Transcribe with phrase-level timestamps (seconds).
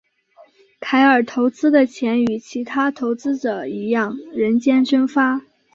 [0.79, 5.43] 凯尔投资的钱与其他投资者一样人间蒸发。